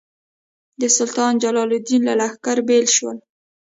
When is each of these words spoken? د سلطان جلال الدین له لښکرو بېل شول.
د 0.81 0.83
سلطان 0.97 1.33
جلال 1.43 1.69
الدین 1.77 2.01
له 2.09 2.13
لښکرو 2.19 2.63
بېل 2.67 2.87
شول. 2.95 3.17